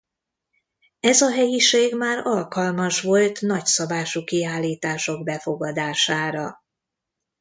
Ez 0.99 1.21
a 1.21 1.31
helyiség 1.31 1.93
már 1.93 2.17
alkalmas 2.25 3.01
volt 3.01 3.41
nagyszabású 3.41 4.23
kiállítások 4.23 5.23
befogadására. 5.23 6.61